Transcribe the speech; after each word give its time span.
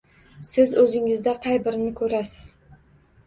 Siz 0.51 0.71
o‘zingizda 0.83 1.35
qay 1.45 1.61
birini 1.67 1.91
ko‘rasiz? 2.01 2.47